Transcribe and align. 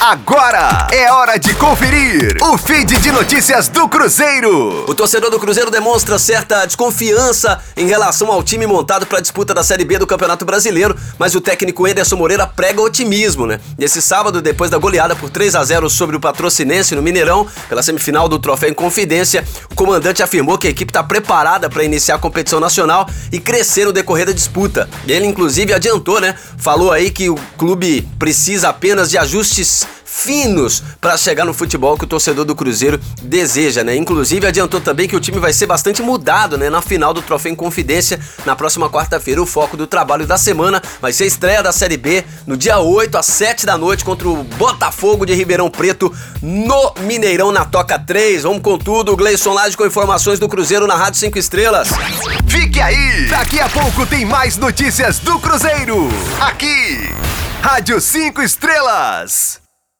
Agora 0.00 0.88
é 0.90 1.12
hora 1.12 1.38
de 1.38 1.52
conferir 1.56 2.34
o 2.40 2.56
feed 2.56 2.96
de 3.00 3.12
notícias 3.12 3.68
do 3.68 3.86
Cruzeiro. 3.86 4.86
O 4.88 4.94
torcedor 4.94 5.30
do 5.30 5.38
Cruzeiro 5.38 5.70
demonstra 5.70 6.18
certa 6.18 6.64
desconfiança 6.64 7.60
em 7.76 7.86
relação 7.86 8.32
ao 8.32 8.42
time 8.42 8.66
montado 8.66 9.04
para 9.04 9.18
a 9.18 9.20
disputa 9.20 9.52
da 9.52 9.62
Série 9.62 9.84
B 9.84 9.98
do 9.98 10.06
Campeonato 10.06 10.46
Brasileiro, 10.46 10.96
mas 11.18 11.34
o 11.34 11.40
técnico 11.40 11.86
Ederson 11.86 12.16
Moreira 12.16 12.46
prega 12.46 12.80
otimismo, 12.80 13.46
né? 13.46 13.60
Nesse 13.76 14.00
sábado, 14.00 14.40
depois 14.40 14.70
da 14.70 14.78
goleada 14.78 15.14
por 15.14 15.28
3 15.28 15.54
a 15.54 15.62
0 15.62 15.90
sobre 15.90 16.16
o 16.16 16.20
Patrocinense 16.20 16.94
no 16.94 17.02
Mineirão, 17.02 17.46
pela 17.68 17.82
semifinal 17.82 18.26
do 18.26 18.38
Troféu 18.38 18.70
em 18.70 18.74
Confidência, 18.74 19.44
o 19.70 19.74
comandante 19.74 20.22
afirmou 20.22 20.56
que 20.56 20.66
a 20.66 20.70
equipe 20.70 20.88
está 20.88 21.02
preparada 21.02 21.68
para 21.68 21.84
iniciar 21.84 22.14
a 22.14 22.18
competição 22.18 22.58
nacional 22.58 23.06
e 23.30 23.38
crescer 23.38 23.84
no 23.84 23.92
decorrer 23.92 24.24
da 24.24 24.32
disputa. 24.32 24.88
Ele 25.06 25.26
inclusive 25.26 25.74
adiantou, 25.74 26.22
né? 26.22 26.34
Falou 26.56 26.90
aí 26.90 27.10
que 27.10 27.28
o 27.28 27.34
clube 27.58 28.08
precisa 28.18 28.70
apenas 28.70 29.10
de 29.10 29.18
ajustes 29.18 29.89
finos 30.22 30.82
para 31.00 31.16
chegar 31.16 31.44
no 31.44 31.54
futebol 31.54 31.96
que 31.96 32.04
o 32.04 32.06
torcedor 32.06 32.44
do 32.44 32.54
Cruzeiro 32.54 33.00
deseja, 33.22 33.82
né? 33.82 33.96
Inclusive 33.96 34.46
adiantou 34.46 34.80
também 34.80 35.08
que 35.08 35.16
o 35.16 35.20
time 35.20 35.38
vai 35.38 35.52
ser 35.52 35.66
bastante 35.66 36.02
mudado, 36.02 36.58
né? 36.58 36.68
Na 36.68 36.82
final 36.82 37.14
do 37.14 37.22
Troféu 37.22 37.52
em 37.52 37.56
Confidência, 37.56 38.20
na 38.44 38.54
próxima 38.54 38.88
quarta-feira, 38.90 39.42
o 39.42 39.46
foco 39.46 39.76
do 39.76 39.86
trabalho 39.86 40.26
da 40.26 40.36
semana 40.36 40.82
vai 41.00 41.12
ser 41.12 41.24
a 41.24 41.26
estreia 41.26 41.62
da 41.62 41.72
Série 41.72 41.96
B 41.96 42.24
no 42.46 42.56
dia 42.56 42.78
8 42.78 43.16
às 43.16 43.26
7 43.26 43.66
da 43.66 43.78
noite 43.78 44.04
contra 44.04 44.28
o 44.28 44.44
Botafogo 44.44 45.24
de 45.24 45.34
Ribeirão 45.34 45.70
Preto 45.70 46.12
no 46.42 46.94
Mineirão 47.00 47.50
na 47.52 47.64
Toca 47.64 47.98
3. 47.98 48.42
Vamos 48.42 48.62
com 48.62 48.78
tudo, 48.78 49.16
Gleison 49.16 49.52
Lage 49.52 49.76
com 49.76 49.86
informações 49.86 50.38
do 50.38 50.48
Cruzeiro 50.48 50.86
na 50.86 50.96
Rádio 50.96 51.20
5 51.20 51.38
Estrelas. 51.38 51.88
Fique 52.46 52.80
aí! 52.80 53.28
Daqui 53.28 53.60
a 53.60 53.68
pouco 53.68 54.06
tem 54.06 54.24
mais 54.24 54.56
notícias 54.56 55.18
do 55.18 55.38
Cruzeiro. 55.38 56.08
Aqui, 56.40 57.10
Rádio 57.62 58.00
5 58.00 58.42
Estrelas. 58.42 59.69